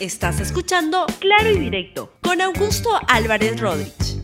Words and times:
Estás 0.00 0.38
escuchando 0.38 1.06
Claro 1.18 1.50
y 1.50 1.58
Directo 1.58 2.12
con 2.22 2.40
Augusto 2.40 2.88
Álvarez 3.08 3.60
Rodríguez. 3.60 4.22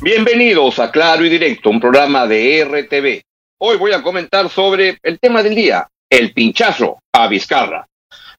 Bienvenidos 0.00 0.78
a 0.78 0.90
Claro 0.90 1.26
y 1.26 1.28
Directo, 1.28 1.68
un 1.68 1.78
programa 1.78 2.26
de 2.26 2.64
RTV. 2.64 3.20
Hoy 3.58 3.76
voy 3.76 3.92
a 3.92 4.02
comentar 4.02 4.48
sobre 4.48 4.96
el 5.02 5.20
tema 5.20 5.42
del 5.42 5.56
día, 5.56 5.86
el 6.08 6.32
pinchazo 6.32 7.00
a 7.12 7.28
Vizcarra. 7.28 7.86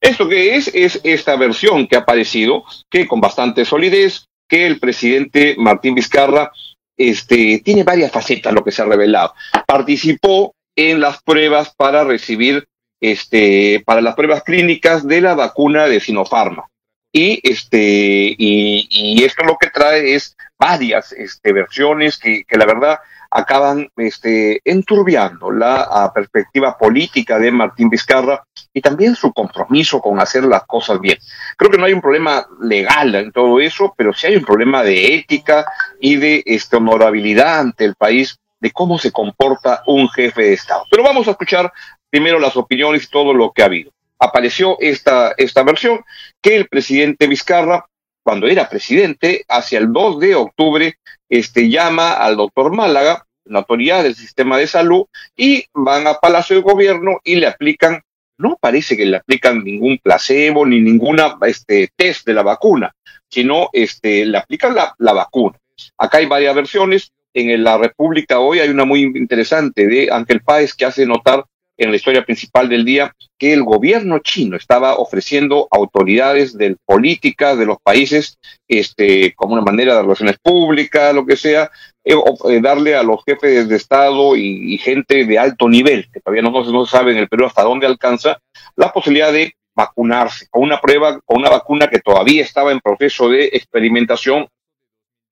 Esto 0.00 0.28
que 0.28 0.56
es 0.56 0.74
es 0.74 1.00
esta 1.04 1.36
versión 1.36 1.86
que 1.86 1.94
ha 1.94 2.00
aparecido, 2.00 2.64
que 2.90 3.06
con 3.06 3.20
bastante 3.20 3.64
solidez, 3.64 4.26
que 4.48 4.66
el 4.66 4.80
presidente 4.80 5.54
Martín 5.56 5.94
Vizcarra 5.94 6.50
este, 6.96 7.62
tiene 7.64 7.84
varias 7.84 8.10
facetas, 8.10 8.52
lo 8.52 8.64
que 8.64 8.72
se 8.72 8.82
ha 8.82 8.86
revelado. 8.86 9.34
Participó 9.68 10.52
en 10.74 11.00
las 11.00 11.22
pruebas 11.22 11.72
para 11.76 12.02
recibir 12.02 12.66
este, 13.12 13.82
para 13.84 14.00
las 14.00 14.14
pruebas 14.14 14.42
clínicas 14.42 15.06
de 15.06 15.20
la 15.20 15.34
vacuna 15.34 15.84
de 15.84 16.00
Sinopharma. 16.00 16.64
Y, 17.12 17.38
este, 17.42 18.34
y, 18.38 19.22
esto 19.22 19.44
lo 19.44 19.58
que 19.58 19.68
trae 19.68 20.14
es 20.14 20.34
varias 20.58 21.12
este, 21.12 21.52
versiones 21.52 22.16
que, 22.16 22.44
la 22.50 22.64
verdad 22.64 22.98
acaban 23.30 23.90
este, 23.96 24.60
enturbiando 24.64 25.50
la 25.50 26.10
perspectiva 26.14 26.78
política 26.78 27.38
de 27.38 27.50
Martín 27.50 27.90
Vizcarra 27.90 28.42
y 28.72 28.80
también 28.80 29.16
su 29.16 29.32
compromiso 29.32 30.00
con 30.00 30.18
hacer 30.18 30.44
las 30.44 30.64
cosas 30.64 30.98
bien. 30.98 31.18
Creo 31.58 31.70
que 31.70 31.78
no 31.78 31.84
hay 31.84 31.92
un 31.92 32.00
problema 32.00 32.46
legal 32.62 33.14
en 33.16 33.32
todo 33.32 33.60
eso, 33.60 33.92
pero 33.98 34.14
sí 34.14 34.28
hay 34.28 34.36
un 34.36 34.44
problema 34.44 34.82
de 34.82 35.14
ética 35.14 35.66
y 36.00 36.16
de 36.16 36.42
este, 36.46 36.76
honorabilidad 36.76 37.58
ante 37.58 37.84
el 37.84 37.96
país 37.96 38.38
de 38.64 38.70
cómo 38.70 38.98
se 38.98 39.12
comporta 39.12 39.82
un 39.86 40.08
jefe 40.08 40.40
de 40.40 40.54
Estado. 40.54 40.84
Pero 40.90 41.02
vamos 41.02 41.28
a 41.28 41.32
escuchar 41.32 41.70
primero 42.14 42.38
las 42.38 42.56
opiniones 42.56 43.02
y 43.02 43.10
todo 43.10 43.34
lo 43.34 43.50
que 43.50 43.62
ha 43.62 43.64
habido. 43.64 43.90
Apareció 44.20 44.76
esta, 44.78 45.34
esta 45.36 45.64
versión 45.64 46.04
que 46.40 46.54
el 46.54 46.68
presidente 46.68 47.26
Vizcarra, 47.26 47.86
cuando 48.22 48.46
era 48.46 48.68
presidente, 48.68 49.44
hacia 49.48 49.80
el 49.80 49.92
2 49.92 50.20
de 50.20 50.36
octubre, 50.36 50.94
este, 51.28 51.68
llama 51.68 52.12
al 52.12 52.36
doctor 52.36 52.72
Málaga, 52.72 53.26
la 53.46 53.58
autoridad 53.58 54.04
del 54.04 54.14
sistema 54.14 54.58
de 54.58 54.68
salud, 54.68 55.06
y 55.36 55.64
van 55.74 56.06
a 56.06 56.14
Palacio 56.14 56.54
de 56.54 56.62
Gobierno 56.62 57.18
y 57.24 57.34
le 57.34 57.48
aplican, 57.48 58.00
no 58.38 58.58
parece 58.60 58.96
que 58.96 59.06
le 59.06 59.16
aplican 59.16 59.64
ningún 59.64 59.98
placebo 59.98 60.64
ni 60.64 60.80
ninguna 60.80 61.36
este, 61.44 61.88
test 61.96 62.24
de 62.28 62.34
la 62.34 62.42
vacuna, 62.42 62.94
sino 63.28 63.70
este, 63.72 64.24
le 64.24 64.38
aplican 64.38 64.76
la, 64.76 64.94
la 64.98 65.14
vacuna. 65.14 65.58
Acá 65.98 66.18
hay 66.18 66.26
varias 66.26 66.54
versiones. 66.54 67.10
En 67.36 67.64
la 67.64 67.76
República 67.76 68.38
hoy 68.38 68.60
hay 68.60 68.68
una 68.68 68.84
muy 68.84 69.02
interesante 69.02 69.88
de 69.88 70.08
Ángel 70.12 70.42
Páez 70.42 70.74
que 70.74 70.84
hace 70.84 71.04
notar 71.04 71.44
en 71.76 71.90
la 71.90 71.96
historia 71.96 72.24
principal 72.24 72.68
del 72.68 72.84
día 72.84 73.14
que 73.38 73.52
el 73.52 73.64
gobierno 73.64 74.20
chino 74.20 74.56
estaba 74.56 74.94
ofreciendo 74.94 75.66
autoridades 75.70 76.56
de 76.56 76.76
política 76.84 77.56
de 77.56 77.66
los 77.66 77.78
países 77.82 78.38
este 78.68 79.34
como 79.34 79.54
una 79.54 79.62
manera 79.62 79.96
de 79.96 80.02
relaciones 80.02 80.38
públicas 80.40 81.14
lo 81.14 81.26
que 81.26 81.36
sea 81.36 81.70
eh, 82.04 82.14
eh, 82.48 82.60
darle 82.60 82.94
a 82.94 83.02
los 83.02 83.24
jefes 83.24 83.68
de 83.68 83.76
estado 83.76 84.36
y, 84.36 84.78
gente 84.78 85.24
de 85.24 85.38
alto 85.38 85.68
nivel 85.68 86.08
que 86.12 86.20
todavía 86.20 86.42
no, 86.42 86.50
no 86.50 86.86
se 86.86 86.90
sabe 86.90 87.12
en 87.12 87.18
el 87.18 87.28
Perú 87.28 87.46
hasta 87.46 87.62
dónde 87.62 87.86
alcanza 87.86 88.38
la 88.76 88.92
posibilidad 88.92 89.32
de 89.32 89.54
vacunarse 89.74 90.46
con 90.50 90.62
una 90.62 90.80
prueba 90.80 91.20
con 91.24 91.38
una 91.38 91.50
vacuna 91.50 91.88
que 91.88 92.00
todavía 92.00 92.42
estaba 92.42 92.70
en 92.70 92.80
proceso 92.80 93.28
de 93.28 93.46
experimentación 93.52 94.46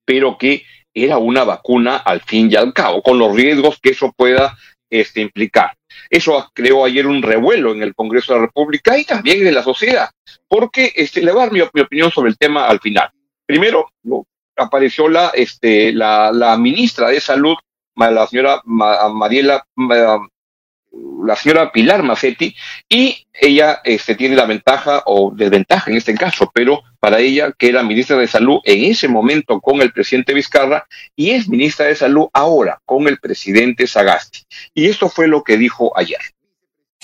pero 0.05 0.37
que 0.37 0.65
era 0.95 1.19
una 1.19 1.45
vacuna 1.45 1.97
al 1.97 2.21
fin 2.21 2.51
y 2.51 2.57
al 2.57 2.73
cabo 2.73 3.03
con 3.03 3.19
los 3.19 3.35
riesgos 3.35 3.79
que 3.81 3.91
eso 3.91 4.13
pueda 4.17 4.57
este, 4.91 5.21
implicar 5.21 5.73
eso 6.11 6.51
creó 6.55 6.85
ayer 6.85 7.07
un 7.07 7.23
revuelo 7.23 7.73
en 7.73 7.83
el 7.83 7.95
Congreso 7.95 8.33
de 8.33 8.41
la 8.41 8.47
República 8.47 8.99
y 8.99 9.05
también 9.05 9.47
en 9.47 9.55
la 9.55 9.63
sociedad, 9.63 10.11
porque 10.49 10.93
este, 10.95 11.23
le 11.23 11.33
voy 11.33 11.41
a 11.41 11.45
dar 11.45 11.53
mi, 11.53 11.61
opinión 11.61 12.11
sobre 12.11 12.31
el 12.31 12.39
tema 12.39 12.67
al 12.67 12.81
final. 12.81 13.11
Primero, 13.47 13.91
apareció 14.57 15.09
la, 15.09 15.29
este, 15.35 15.93
la, 15.93 16.33
la 16.33 16.57
ministra 16.57 17.09
de 17.09 17.21
Salud, 17.21 17.57
la 17.97 18.27
señora 18.27 18.63
Mariela, 18.65 19.65
la 21.25 21.37
señora 21.37 21.73
Pilar 21.73 22.03
Macetti, 22.03 22.55
y 22.89 23.27
ella 23.33 23.81
este, 23.85 24.15
tiene 24.15 24.37
la 24.37 24.47
ventaja 24.47 25.03
o 25.07 25.33
desventaja 25.35 25.91
en 25.91 25.97
este 25.97 26.15
caso, 26.15 26.51
pero 26.55 26.83
para 27.01 27.19
ella, 27.19 27.53
que 27.57 27.69
era 27.69 27.83
ministra 27.83 28.17
de 28.17 28.29
Salud 28.29 28.61
en 28.65 28.85
ese 28.91 29.09
momento 29.09 29.61
con 29.61 29.81
el 29.81 29.93
presidente 29.93 30.35
Vizcarra, 30.35 30.87
y 31.17 31.31
es 31.31 31.49
ministra 31.49 31.87
de 31.87 31.97
Salud 31.97 32.29
ahora 32.33 32.81
con 32.85 33.09
el 33.09 33.19
presidente 33.19 33.87
Sagasti. 33.87 34.41
Y 34.75 34.89
esto 34.89 35.09
fue 35.09 35.29
lo 35.29 35.43
que 35.43 35.57
dijo 35.57 35.97
ayer. 35.97 36.21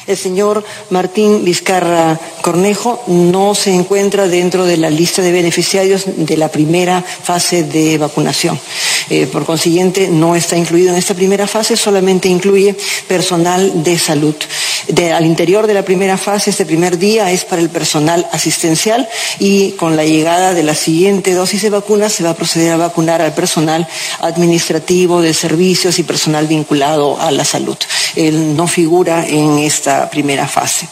El 0.07 0.17
señor 0.17 0.65
Martín 0.91 1.45
Vizcarra 1.45 2.19
Cornejo 2.41 3.03
no 3.09 3.55
se 3.55 3.75
encuentra 3.75 4.27
dentro 4.27 4.65
de 4.65 4.77
la 4.77 4.91
lista 4.91 5.23
de 5.23 5.33
beneficiarios 5.33 6.05
de 6.07 6.37
la 6.37 6.49
primera 6.49 7.03
fase 7.03 7.65
de 7.65 7.99
vacunación. 7.99 8.59
Eh, 9.11 9.27
por 9.27 9.45
consiguiente, 9.45 10.09
no 10.09 10.35
está 10.35 10.57
incluido 10.57 10.91
en 10.91 10.97
esta 10.97 11.15
primera 11.15 11.47
fase, 11.47 11.77
solamente 11.77 12.29
incluye 12.29 12.77
personal 13.07 13.83
de 13.83 13.99
salud. 13.99 14.35
Al 15.13 15.27
interior 15.27 15.67
de 15.67 15.75
la 15.75 15.85
primera 15.85 16.17
fase, 16.17 16.51
este 16.51 16.67
primer 16.67 16.99
día 16.99 17.31
es 17.31 17.45
para 17.45 17.61
el 17.61 17.69
personal 17.69 18.27
asistencial 18.33 19.09
y 19.39 19.73
con 19.73 19.97
la 19.97 20.05
llegada 20.05 20.55
de 20.55 20.63
la 20.63 20.75
siguiente 20.75 21.35
dosis 21.35 21.63
de 21.63 21.71
vacunas 21.71 22.13
se 22.13 22.25
va 22.25 22.31
a 22.31 22.35
proceder 22.35 22.73
a 22.73 22.77
vacunar 22.77 23.21
al 23.21 23.35
personal 23.35 23.87
administrativo, 24.21 25.21
de 25.21 25.35
servicios 25.35 25.99
y 25.99 26.03
personal 26.03 26.47
vinculado 26.47 27.21
a 27.21 27.31
la 27.31 27.45
salud. 27.45 27.77
Él 28.17 28.57
no 28.57 28.67
figura 28.67 29.27
en 29.27 29.59
esta 29.59 30.09
primera 30.11 30.49
fase. 30.49 30.89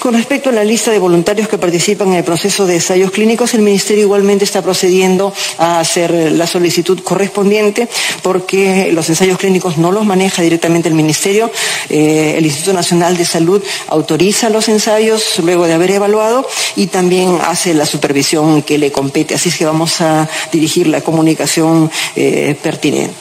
Con 0.00 0.14
respecto 0.14 0.48
a 0.48 0.52
la 0.52 0.64
lista 0.64 0.90
de 0.90 0.98
voluntarios 0.98 1.46
que 1.46 1.58
participan 1.58 2.08
en 2.08 2.14
el 2.14 2.24
proceso 2.24 2.64
de 2.64 2.76
ensayos 2.76 3.10
clínicos, 3.10 3.52
el 3.52 3.60
Ministerio 3.60 4.04
igualmente 4.04 4.46
está 4.46 4.62
procediendo 4.62 5.30
a 5.58 5.78
hacer 5.78 6.32
la 6.32 6.46
solicitud 6.46 7.00
correspondiente 7.00 7.86
porque 8.22 8.90
los 8.94 9.10
ensayos 9.10 9.36
clínicos 9.36 9.76
no 9.76 9.92
los 9.92 10.06
maneja 10.06 10.40
directamente 10.40 10.88
el 10.88 10.94
Ministerio. 10.94 11.50
Eh, 11.90 12.36
el 12.38 12.46
Instituto 12.46 12.72
Nacional 12.72 13.18
de 13.18 13.26
Salud 13.26 13.62
autoriza 13.88 14.48
los 14.48 14.70
ensayos 14.70 15.38
luego 15.40 15.66
de 15.66 15.74
haber 15.74 15.90
evaluado 15.90 16.48
y 16.76 16.86
también 16.86 17.38
hace 17.42 17.74
la 17.74 17.84
supervisión 17.84 18.62
que 18.62 18.78
le 18.78 18.90
compete. 18.90 19.34
Así 19.34 19.50
es 19.50 19.58
que 19.58 19.66
vamos 19.66 20.00
a 20.00 20.26
dirigir 20.50 20.86
la 20.86 21.02
comunicación 21.02 21.90
eh, 22.16 22.56
pertinente. 22.62 23.14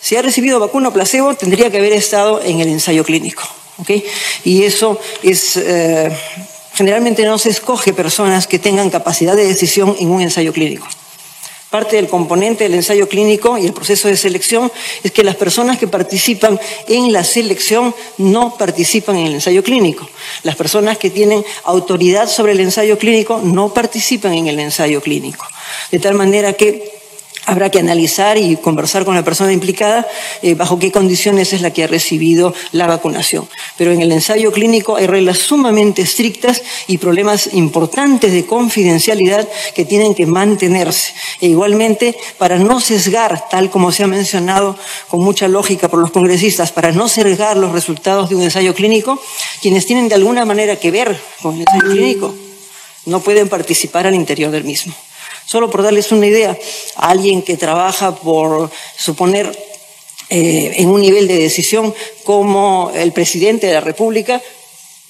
Si 0.00 0.14
ha 0.14 0.22
recibido 0.22 0.60
vacuna 0.60 0.92
placebo, 0.92 1.34
tendría 1.34 1.68
que 1.68 1.78
haber 1.78 1.92
estado 1.92 2.40
en 2.44 2.60
el 2.60 2.68
ensayo 2.68 3.02
clínico. 3.02 3.42
Y 4.44 4.62
eso 4.62 4.98
es, 5.22 5.56
eh, 5.56 6.10
generalmente 6.74 7.24
no 7.24 7.38
se 7.38 7.50
escoge 7.50 7.92
personas 7.92 8.46
que 8.46 8.58
tengan 8.58 8.90
capacidad 8.90 9.36
de 9.36 9.46
decisión 9.46 9.96
en 9.98 10.10
un 10.10 10.20
ensayo 10.20 10.52
clínico. 10.52 10.86
Parte 11.70 11.96
del 11.96 12.06
componente 12.06 12.64
del 12.64 12.74
ensayo 12.74 13.08
clínico 13.08 13.56
y 13.56 13.64
el 13.64 13.72
proceso 13.72 14.06
de 14.06 14.16
selección 14.18 14.70
es 15.02 15.10
que 15.10 15.24
las 15.24 15.36
personas 15.36 15.78
que 15.78 15.88
participan 15.88 16.60
en 16.86 17.14
la 17.14 17.24
selección 17.24 17.94
no 18.18 18.58
participan 18.58 19.16
en 19.16 19.28
el 19.28 19.34
ensayo 19.36 19.62
clínico. 19.64 20.06
Las 20.42 20.54
personas 20.54 20.98
que 20.98 21.08
tienen 21.08 21.42
autoridad 21.64 22.28
sobre 22.28 22.52
el 22.52 22.60
ensayo 22.60 22.98
clínico 22.98 23.40
no 23.42 23.72
participan 23.72 24.34
en 24.34 24.48
el 24.48 24.60
ensayo 24.60 25.00
clínico. 25.00 25.46
De 25.90 25.98
tal 25.98 26.12
manera 26.12 26.52
que 26.52 27.01
Habrá 27.44 27.70
que 27.70 27.80
analizar 27.80 28.38
y 28.38 28.56
conversar 28.56 29.04
con 29.04 29.16
la 29.16 29.24
persona 29.24 29.52
implicada 29.52 30.06
eh, 30.42 30.54
bajo 30.54 30.78
qué 30.78 30.92
condiciones 30.92 31.52
es 31.52 31.60
la 31.60 31.72
que 31.72 31.82
ha 31.82 31.88
recibido 31.88 32.54
la 32.70 32.86
vacunación. 32.86 33.48
Pero 33.76 33.90
en 33.90 34.00
el 34.00 34.12
ensayo 34.12 34.52
clínico 34.52 34.94
hay 34.94 35.06
reglas 35.06 35.38
sumamente 35.38 36.02
estrictas 36.02 36.62
y 36.86 36.98
problemas 36.98 37.48
importantes 37.52 38.32
de 38.32 38.46
confidencialidad 38.46 39.48
que 39.74 39.84
tienen 39.84 40.14
que 40.14 40.24
mantenerse. 40.24 41.14
E 41.40 41.48
igualmente, 41.48 42.16
para 42.38 42.58
no 42.58 42.80
sesgar, 42.80 43.48
tal 43.48 43.70
como 43.70 43.90
se 43.90 44.04
ha 44.04 44.06
mencionado 44.06 44.78
con 45.08 45.20
mucha 45.20 45.48
lógica 45.48 45.88
por 45.88 45.98
los 45.98 46.12
congresistas, 46.12 46.70
para 46.70 46.92
no 46.92 47.08
sesgar 47.08 47.56
los 47.56 47.72
resultados 47.72 48.30
de 48.30 48.36
un 48.36 48.42
ensayo 48.42 48.72
clínico, 48.72 49.20
quienes 49.60 49.84
tienen 49.86 50.08
de 50.08 50.14
alguna 50.14 50.44
manera 50.44 50.76
que 50.76 50.92
ver 50.92 51.20
con 51.42 51.56
el 51.56 51.62
ensayo 51.62 51.90
clínico 51.90 52.34
no 53.06 53.20
pueden 53.20 53.48
participar 53.48 54.06
al 54.06 54.14
interior 54.14 54.50
del 54.50 54.64
mismo. 54.64 54.94
Solo 55.44 55.70
por 55.70 55.82
darles 55.82 56.12
una 56.12 56.26
idea, 56.26 56.56
alguien 56.96 57.42
que 57.42 57.56
trabaja 57.56 58.14
por 58.14 58.70
suponer 58.96 59.50
eh, 60.30 60.74
en 60.78 60.88
un 60.88 61.00
nivel 61.00 61.28
de 61.28 61.38
decisión 61.38 61.94
como 62.24 62.90
el 62.94 63.12
presidente 63.12 63.66
de 63.66 63.74
la 63.74 63.80
República 63.80 64.40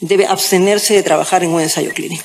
debe 0.01 0.27
abstenerse 0.27 0.95
de 0.95 1.03
trabajar 1.03 1.45
en 1.45 1.51
un 1.51 1.61
ensayo 1.61 1.93
clínico. 1.93 2.25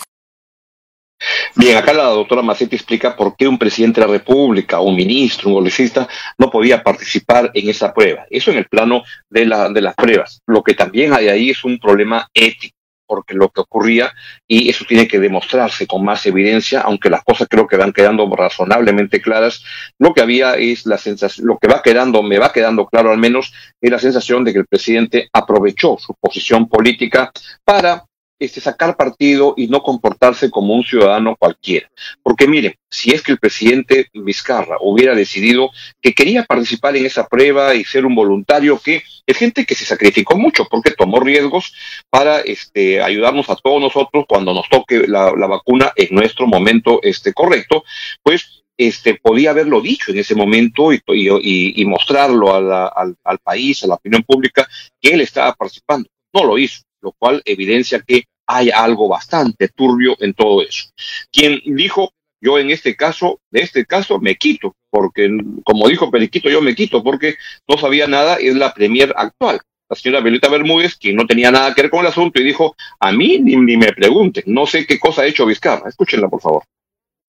Bien, 1.56 1.77
acá 1.77 1.94
la 1.94 2.04
doctora 2.06 2.42
Macetti 2.42 2.75
explica 2.75 3.15
por 3.15 3.36
qué 3.36 3.48
un 3.48 3.57
presidente 3.57 4.00
de 4.00 4.07
la 4.07 4.13
República, 4.13 4.80
un 4.80 4.95
ministro, 4.95 5.50
un 5.50 5.56
congresista, 5.56 6.07
no 6.38 6.51
podía 6.51 6.83
participar 6.83 7.50
en 7.53 7.69
esa 7.69 7.94
prueba. 7.94 8.25
Eso 8.30 8.51
en 8.51 8.57
el 8.57 8.65
plano 8.68 9.03
de, 9.30 9.42
de 9.74 9.81
las 9.81 9.95
pruebas. 9.95 10.42
Lo 10.45 10.63
que 10.63 10.75
también 10.75 11.13
hay 11.13 11.27
ahí 11.27 11.50
es 11.50 11.63
un 11.63 11.80
problema 11.80 12.30
ético 12.33 12.76
porque 13.07 13.33
lo 13.33 13.50
que 13.50 13.62
ocurría, 13.62 14.13
y 14.48 14.69
eso 14.69 14.86
tiene 14.88 15.07
que 15.07 15.19
demostrarse 15.19 15.88
con 15.88 16.04
más 16.04 16.25
evidencia, 16.25 16.81
aunque 16.81 17.09
las 17.09 17.24
cosas 17.24 17.48
creo 17.50 17.68
que 17.68 17.77
van 17.77 17.94
quedando 17.94 18.30
razonablemente 18.36 19.21
claras, 19.21 19.63
lo 19.98 20.13
que 20.13 20.21
había 20.21 20.56
es 20.56 20.86
la 20.86 20.98
sensación, 20.98 21.48
lo 21.48 21.57
que 21.57 21.68
va 21.68 21.81
quedando, 21.81 22.21
me 22.21 22.38
va 22.38 22.51
quedando 22.51 22.86
claro 22.86 23.12
al 23.12 23.18
menos, 23.18 23.54
es 23.81 23.92
la 23.92 24.00
sensación 24.00 24.44
de 24.44 24.54
que 24.54 24.59
el 24.59 24.68
presidente 24.68 25.30
aprovechó 25.31 25.98
su 25.98 26.13
posición 26.19 26.68
política 26.68 27.31
para 27.63 28.04
este, 28.39 28.62
sacar 28.62 28.95
partido 28.95 29.56
y 29.57 29.68
no 29.68 29.81
comportarse 29.81 30.51
como 30.51 30.75
un 30.75 30.84
ciudadano 30.84 31.36
cualquiera. 31.38 31.89
Porque 32.22 32.48
miren, 32.48 32.75
si 32.89 33.12
es 33.12 33.24
que 33.24 33.31
el 33.31 33.39
presidente 33.39 34.10
Vizcarra 34.13 34.78
hubiera 34.80 35.16
decidido 35.16 35.72
que 36.01 36.13
quería 36.13 36.44
participar 36.44 36.95
en 36.95 37.06
esa 37.06 37.28
prueba 37.28 37.74
y 37.74 37.84
ser 37.84 38.06
un 38.06 38.16
voluntario, 38.16 38.80
que 38.80 39.01
es 39.25 39.38
gente 39.38 39.66
que 39.66 39.75
se 39.75 39.86
sacrificó 39.86 40.38
mucho 40.38 40.66
porque 40.69 40.92
tomó 40.92 41.19
riesgos 41.19 41.74
para 42.10 42.39
este, 42.42 43.01
ayudarnos 43.01 43.50
a 43.50 43.56
todos 43.56 43.81
nosotros 43.81 44.25
cuando 44.28 44.54
nos 44.54 44.69
toque 44.69 45.07
la, 45.07 45.31
vacuna 45.31 45.92
en 45.95 46.16
nuestro 46.16 46.45
momento 46.45 47.00
este, 47.01 47.34
correcto, 47.34 47.84
pues 48.22 48.63
este, 48.78 49.16
podía 49.16 49.50
haberlo 49.50 49.81
dicho 49.81 50.12
en 50.12 50.19
ese 50.19 50.36
momento 50.36 50.94
y, 50.94 51.01
y, 51.07 51.86
mostrarlo 51.86 52.54
al, 52.54 53.16
al 53.24 53.39
país, 53.39 53.84
a 53.84 53.88
la 53.88 53.95
opinión 53.95 54.24
pública, 54.24 54.68
que 55.01 55.10
él 55.10 55.22
estaba 55.22 55.54
participando. 55.54 56.07
No 56.34 56.44
lo 56.44 56.57
hizo 56.60 56.81
lo 57.07 57.13
cual 57.13 57.42
evidencia 57.45 58.04
que 58.06 58.25
hay 58.45 58.69
algo 58.69 59.07
bastante 59.07 59.69
turbio 59.69 60.18
en 60.19 60.33
todo 60.33 60.62
eso. 60.62 60.89
Quien 61.31 61.62
dijo, 61.65 62.12
yo 62.42 62.59
en 62.59 62.69
este 62.69 62.95
caso, 62.95 63.39
de 63.50 63.62
este 63.62 63.86
caso 63.86 64.19
me 64.19 64.36
quito, 64.36 64.75
porque 64.89 65.30
como 65.63 65.88
dijo 65.88 66.12
Periquito, 66.12 66.50
yo 66.50 66.62
me 66.62 66.75
quito 66.75 67.01
porque 67.01 67.36
no 67.68 67.77
sabía 67.77 68.07
nada, 68.07 68.36
es 68.36 68.56
la 68.56 68.74
premier 68.74 69.13
actual, 69.15 69.62
la 69.89 69.95
señora 69.95 70.21
Violeta 70.21 70.50
Bermúdez, 70.50 70.98
quien 70.98 71.15
no 71.15 71.25
tenía 71.25 71.50
nada 71.50 71.74
que 71.74 71.83
ver 71.83 71.92
con 71.92 72.01
el 72.01 72.07
asunto 72.07 72.42
y 72.42 72.44
dijo, 72.44 72.75
a 73.00 73.13
mí 73.13 73.39
ni, 73.39 73.56
ni 73.56 73.77
me 73.77 73.94
pregunten, 73.94 74.44
no 74.48 74.65
sé 74.65 74.86
qué 74.86 75.00
cosa 75.00 75.21
ha 75.21 75.27
hecho 75.27 75.45
Vizcarra. 75.45 75.88
Escúchenla, 75.88 76.27
por 76.27 76.42
favor. 76.42 76.63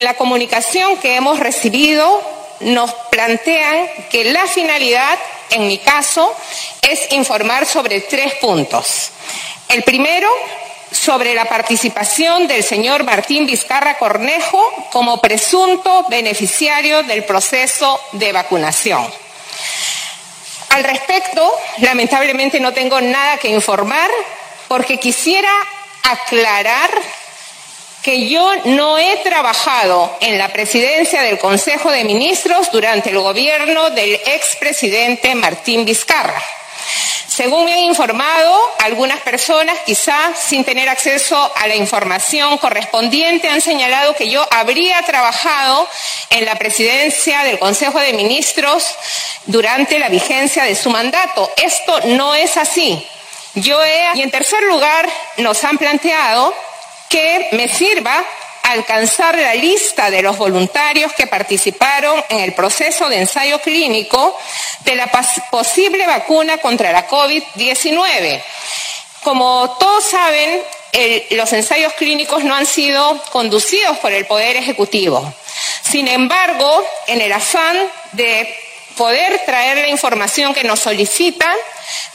La 0.01 0.15
comunicación 0.15 0.99
que 0.99 1.17
hemos 1.17 1.39
recibido 1.39 2.05
nos 2.61 2.93
plantean 3.11 3.87
que 4.11 4.33
la 4.33 4.47
finalidad, 4.47 5.19
en 5.51 5.69
mi 5.69 5.79
caso, 5.79 6.33
es 6.89 7.13
informar 7.13 7.67
sobre 7.67 8.01
tres 8.01 8.35
puntos. 8.41 9.13
El 9.69 9.83
primero, 9.85 10.29
sobre 10.91 11.35
la 11.35 11.45
participación 11.45 12.47
del 12.49 12.65
señor 12.65 13.05
Martín 13.05 13.47
Vizcarra 13.47 13.99
Cornejo 13.99 14.89
como 14.91 15.21
presunto 15.21 16.07
beneficiario 16.09 17.03
del 17.03 17.25
proceso 17.25 18.01
de 18.13 18.33
vacunación. 18.33 19.07
Al 20.71 20.85
respecto, 20.85 21.53
lamentablemente 21.79 22.61
no 22.61 22.73
tengo 22.73 23.01
nada 23.01 23.39
que 23.39 23.49
informar 23.49 24.11
porque 24.69 24.99
quisiera 24.99 25.51
aclarar 26.03 26.91
que 28.03 28.29
yo 28.29 28.51
no 28.67 28.97
he 28.97 29.17
trabajado 29.19 30.17
en 30.21 30.39
la 30.39 30.49
presidencia 30.49 31.23
del 31.23 31.39
Consejo 31.39 31.91
de 31.91 32.05
Ministros 32.05 32.71
durante 32.71 33.11
el 33.11 33.19
gobierno 33.19 33.91
del 33.91 34.15
expresidente 34.15 35.35
Martín 35.35 35.85
Vizcarra. 35.85 36.41
Según 37.39 37.67
me 37.67 37.73
han 37.73 37.85
informado, 37.85 38.61
algunas 38.81 39.21
personas, 39.21 39.79
quizá 39.87 40.35
sin 40.35 40.65
tener 40.65 40.89
acceso 40.89 41.53
a 41.55 41.69
la 41.69 41.77
información 41.77 42.59
correspondiente, 42.59 43.49
han 43.49 43.61
señalado 43.61 44.17
que 44.17 44.29
yo 44.29 44.45
habría 44.51 45.01
trabajado 45.03 45.89
en 46.31 46.45
la 46.45 46.57
presidencia 46.57 47.45
del 47.45 47.61
Consejo 47.61 48.01
de 48.01 48.13
Ministros 48.13 48.93
durante 49.47 50.01
la 50.01 50.09
vigencia 50.09 50.65
de 50.65 50.75
su 50.75 50.91
mandato. 50.91 51.49
Esto 51.57 52.01
no 52.07 52.35
es 52.35 52.57
así. 52.57 53.07
Yo 53.55 53.85
he, 53.85 54.17
y 54.17 54.23
en 54.23 54.33
tercer 54.33 54.65
lugar, 54.65 55.09
nos 55.37 55.63
han 55.63 55.79
planteado 55.79 56.53
que 57.09 57.51
me 57.53 57.69
sirva 57.69 58.21
alcanzar 58.73 59.37
la 59.37 59.55
lista 59.55 60.11
de 60.11 60.23
los 60.23 60.37
voluntarios 60.37 61.13
que 61.15 61.27
participaron 61.27 62.23
en 62.29 62.41
el 62.41 62.55
proceso 62.55 63.09
de 63.09 63.19
ensayo 63.19 63.61
clínico 63.61 64.39
de 64.81 64.95
la 64.95 65.11
posible 65.51 66.07
vacuna 66.07 66.59
contra 66.59 66.93
la 66.93 67.09
COVID-19. 67.09 68.43
Como 69.23 69.77
todos 69.79 70.05
saben, 70.05 70.63
los 71.31 71.53
ensayos 71.53 71.93
clínicos 71.95 72.45
no 72.45 72.55
han 72.55 72.67
sido 72.67 73.23
conducidos 73.31 73.99
por 73.99 74.13
el 74.13 74.27
Poder 74.27 74.57
Ejecutivo. 74.57 75.33
Sin 75.83 76.07
embargo, 76.07 76.85
en 77.07 77.21
el 77.21 77.33
afán 77.33 77.77
de 78.13 78.55
poder 78.99 79.41
traer 79.47 79.79
la 79.79 79.89
información 79.89 80.53
que 80.53 80.65
nos 80.65 80.81
solicitan, 80.81 81.55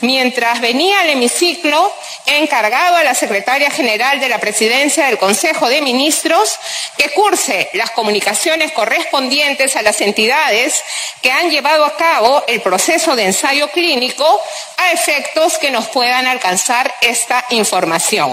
mientras 0.00 0.60
venía 0.60 1.00
al 1.00 1.10
hemiciclo, 1.10 1.92
he 2.26 2.36
encargado 2.36 2.96
a 2.96 3.02
la 3.02 3.14
secretaria 3.14 3.70
general 3.70 4.20
de 4.20 4.28
la 4.28 4.38
presidencia 4.38 5.06
del 5.06 5.18
Consejo 5.18 5.68
de 5.68 5.80
Ministros 5.80 6.56
que 6.98 7.10
curse 7.10 7.70
las 7.72 7.90
comunicaciones 7.90 8.70
correspondientes 8.72 9.74
a 9.76 9.82
las 9.82 10.00
entidades 10.02 10.84
que 11.22 11.32
han 11.32 11.50
llevado 11.50 11.86
a 11.86 11.96
cabo 11.96 12.44
el 12.46 12.60
proceso 12.60 13.16
de 13.16 13.24
ensayo 13.24 13.68
clínico 13.68 14.40
a 14.76 14.92
efectos 14.92 15.58
que 15.58 15.70
nos 15.70 15.88
puedan 15.88 16.26
alcanzar 16.26 16.94
esta 17.00 17.46
información. 17.48 18.32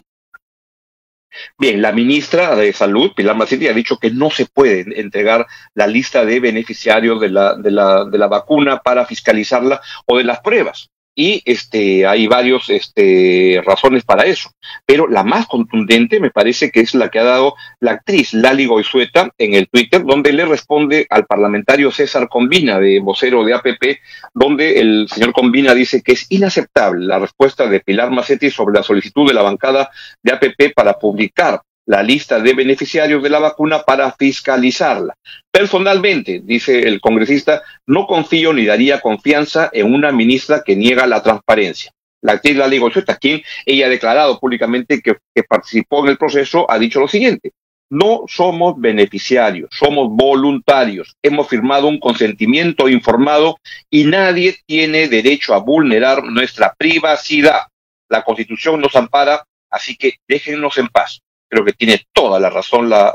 Bien, 1.57 1.81
la 1.81 1.91
ministra 1.91 2.55
de 2.55 2.73
Salud, 2.73 3.13
Pilar 3.15 3.35
Macetti, 3.35 3.67
ha 3.67 3.73
dicho 3.73 3.97
que 3.97 4.11
no 4.11 4.29
se 4.29 4.45
puede 4.45 4.99
entregar 4.99 5.47
la 5.73 5.87
lista 5.87 6.25
de 6.25 6.39
beneficiarios 6.39 7.19
de 7.21 7.29
la, 7.29 7.55
de 7.55 7.71
la, 7.71 8.05
de 8.05 8.17
la 8.17 8.27
vacuna 8.27 8.81
para 8.81 9.05
fiscalizarla 9.05 9.81
o 10.05 10.17
de 10.17 10.23
las 10.23 10.39
pruebas 10.41 10.91
y 11.15 11.41
este, 11.45 12.05
hay 12.07 12.27
varios 12.27 12.69
este, 12.69 13.61
razones 13.65 14.03
para 14.03 14.23
eso. 14.23 14.51
Pero 14.85 15.07
la 15.07 15.23
más 15.23 15.47
contundente 15.47 16.19
me 16.19 16.31
parece 16.31 16.71
que 16.71 16.81
es 16.81 16.95
la 16.95 17.09
que 17.09 17.19
ha 17.19 17.23
dado 17.23 17.55
la 17.79 17.91
actriz 17.91 18.33
Lali 18.33 18.65
Goizueta 18.65 19.29
en 19.37 19.53
el 19.53 19.67
Twitter, 19.69 20.03
donde 20.03 20.33
le 20.33 20.45
responde 20.45 21.07
al 21.09 21.25
parlamentario 21.25 21.91
César 21.91 22.29
Combina, 22.29 22.79
de 22.79 22.99
vocero 22.99 23.43
de 23.43 23.53
APP, 23.53 23.99
donde 24.33 24.79
el 24.79 25.07
señor 25.09 25.33
Combina 25.33 25.73
dice 25.73 26.01
que 26.01 26.13
es 26.13 26.25
inaceptable 26.29 27.05
la 27.05 27.19
respuesta 27.19 27.67
de 27.67 27.81
Pilar 27.81 28.11
Macetti 28.11 28.49
sobre 28.49 28.75
la 28.75 28.83
solicitud 28.83 29.27
de 29.27 29.33
la 29.33 29.41
bancada 29.41 29.89
de 30.23 30.33
APP 30.33 30.73
para 30.73 30.93
publicar 30.93 31.61
la 31.91 32.01
lista 32.01 32.39
de 32.39 32.53
beneficiarios 32.53 33.21
de 33.21 33.29
la 33.29 33.39
vacuna 33.39 33.83
para 33.83 34.13
fiscalizarla. 34.13 35.13
Personalmente, 35.51 36.41
dice 36.41 36.79
el 36.87 37.01
congresista, 37.01 37.63
no 37.85 38.07
confío 38.07 38.53
ni 38.53 38.65
daría 38.65 39.01
confianza 39.01 39.69
en 39.73 39.93
una 39.93 40.13
ministra 40.13 40.63
que 40.65 40.77
niega 40.77 41.05
la 41.05 41.21
transparencia. 41.21 41.91
La 42.21 42.33
actriz 42.33 42.55
Lali 42.55 42.77
Gozueta, 42.77 43.17
quien 43.17 43.41
ella 43.65 43.87
ha 43.87 43.89
declarado 43.89 44.39
públicamente 44.39 45.01
que, 45.01 45.17
que 45.35 45.43
participó 45.43 46.05
en 46.05 46.11
el 46.11 46.17
proceso, 46.17 46.65
ha 46.71 46.79
dicho 46.79 47.01
lo 47.01 47.09
siguiente. 47.09 47.51
No 47.89 48.23
somos 48.25 48.79
beneficiarios, 48.79 49.69
somos 49.77 50.07
voluntarios. 50.11 51.17
Hemos 51.21 51.49
firmado 51.49 51.89
un 51.89 51.99
consentimiento 51.99 52.87
informado 52.87 53.57
y 53.89 54.05
nadie 54.05 54.55
tiene 54.65 55.09
derecho 55.09 55.53
a 55.53 55.59
vulnerar 55.59 56.23
nuestra 56.23 56.73
privacidad. 56.77 57.63
La 58.07 58.23
Constitución 58.23 58.79
nos 58.79 58.95
ampara, 58.95 59.43
así 59.69 59.97
que 59.97 60.19
déjennos 60.25 60.77
en 60.77 60.87
paz 60.87 61.21
creo 61.51 61.65
que 61.65 61.73
tiene 61.73 62.07
toda 62.13 62.39
la 62.39 62.49
razón 62.49 62.89
la, 62.89 63.13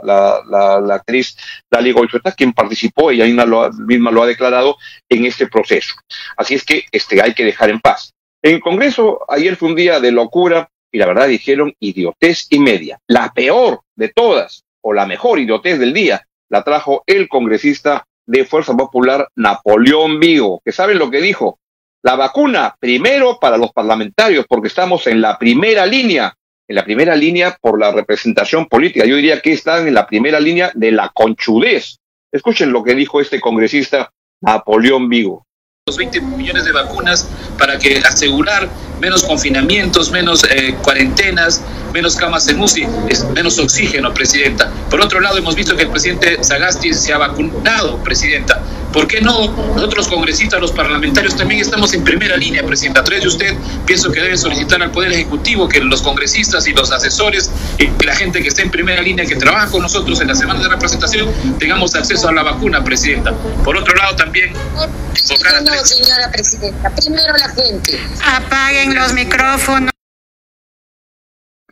actriz 0.93 1.37
Dali 1.71 1.90
Goizueta, 1.90 2.33
quien 2.33 2.52
participó, 2.52 3.11
ella 3.11 3.25
misma 3.25 3.47
lo, 3.47 3.73
misma 3.73 4.11
lo 4.11 4.23
ha 4.23 4.26
declarado 4.26 4.76
en 5.09 5.25
este 5.25 5.47
proceso. 5.47 5.95
Así 6.37 6.55
es 6.55 6.64
que 6.64 6.85
este, 6.93 7.23
hay 7.23 7.33
que 7.33 7.45
dejar 7.45 7.71
en 7.71 7.81
paz. 7.81 8.12
En 8.43 8.57
el 8.57 8.61
Congreso, 8.61 9.25
ayer 9.28 9.57
fue 9.57 9.71
un 9.71 9.75
día 9.75 10.00
de 10.00 10.12
locura 10.12 10.69
y 10.93 10.99
la 10.99 11.07
verdad 11.07 11.28
dijeron 11.28 11.73
idiotez 11.81 12.47
y 12.50 12.59
media. 12.59 12.99
La 13.07 13.33
peor 13.33 13.81
de 13.97 14.11
todas, 14.11 14.64
o 14.83 14.93
la 14.93 15.07
mejor 15.07 15.38
idiotez 15.38 15.78
del 15.78 15.95
día, 15.95 16.26
la 16.50 16.62
trajo 16.62 17.02
el 17.07 17.28
congresista 17.28 18.05
de 18.26 18.45
Fuerza 18.45 18.76
Popular, 18.76 19.28
Napoleón 19.35 20.21
Vigo, 20.21 20.61
que 20.62 20.73
saben 20.73 20.99
lo 20.99 21.11
que 21.11 21.23
dijo. 21.23 21.59
La 22.02 22.16
vacuna 22.16 22.76
primero 22.78 23.38
para 23.40 23.57
los 23.57 23.73
parlamentarios, 23.73 24.45
porque 24.47 24.69
estamos 24.69 25.07
en 25.07 25.23
la 25.23 25.38
primera 25.38 25.87
línea 25.87 26.37
en 26.68 26.76
la 26.76 26.85
primera 26.85 27.14
línea 27.14 27.56
por 27.61 27.78
la 27.78 27.92
representación 27.92 28.66
política. 28.66 29.06
Yo 29.06 29.16
diría 29.16 29.40
que 29.40 29.52
están 29.52 29.87
en 29.87 29.94
la 29.94 30.06
primera 30.06 30.40
línea 30.40 30.73
de 30.75 30.92
la 30.92 31.11
conchudez. 31.14 31.99
Escuchen 32.32 32.73
lo 32.73 32.82
que 32.82 32.94
dijo 32.94 33.20
este 33.20 33.40
congresista 33.40 34.12
Napoleón 34.40 35.08
Vigo. 35.08 35.46
Los 35.87 35.96
20 35.96 36.20
millones 36.20 36.64
de 36.64 36.73
vacunas 36.73 37.30
para 37.58 37.78
que 37.78 37.99
asegurar 37.99 38.68
menos 39.00 39.23
confinamientos, 39.25 40.11
menos 40.11 40.45
eh, 40.45 40.75
cuarentenas, 40.83 41.62
menos 41.93 42.17
camas 42.17 42.47
en 42.49 42.61
UCI, 42.61 42.87
menos 43.35 43.59
oxígeno, 43.59 44.12
presidenta. 44.12 44.71
Por 44.91 45.00
otro 45.00 45.21
lado, 45.21 45.38
hemos 45.38 45.55
visto 45.55 45.76
que 45.76 45.85
el 45.85 45.91
presidente 45.91 46.43
Sagasti 46.43 46.93
se 46.93 47.12
ha 47.12 47.19
vacunado, 47.19 48.03
presidenta. 48.03 48.61
¿Por 48.93 49.07
qué 49.09 49.21
no 49.21 49.49
nosotros 49.75 50.09
congresistas, 50.09 50.59
los 50.59 50.73
parlamentarios, 50.73 51.37
también 51.37 51.61
estamos 51.61 51.93
en 51.93 52.03
primera 52.03 52.37
línea, 52.37 52.62
presidenta? 52.65 53.00
A 53.00 53.05
través 53.05 53.25
de 53.25 53.29
usted, 53.29 53.55
pienso 53.85 54.11
que 54.11 54.21
debe 54.21 54.38
solicitar 54.38 54.83
al 54.83 54.91
Poder 54.91 55.12
Ejecutivo 55.12 55.69
que 55.69 55.81
los 55.81 56.00
congresistas 56.00 56.67
y 56.67 56.73
los 56.73 56.91
asesores 56.91 57.50
y 57.79 57.91
la 58.05 58.15
gente 58.15 58.43
que 58.43 58.49
está 58.49 58.62
en 58.62 58.71
primera 58.71 59.03
línea, 59.03 59.26
que 59.26 59.37
trabaja 59.37 59.71
con 59.71 59.83
nosotros 59.83 60.21
en 60.23 60.29
la 60.29 60.35
semana 60.35 60.61
de 60.61 60.69
representación, 60.69 61.31
tengamos 61.59 61.95
acceso 61.95 62.29
a 62.29 62.33
la 62.33 62.43
vacuna, 62.43 62.83
presidenta. 62.83 63.33
Por 63.65 63.76
otro 63.76 63.95
lado, 63.95 64.17
también... 64.17 64.53
No, 64.55 65.85
señora 65.85 66.31
presidenta, 66.31 66.91
primero 66.91 67.35
la 67.37 67.49
gente. 67.50 68.00
Apaguen 68.25 68.86
los 68.95 69.12
micrófonos. 69.14 69.90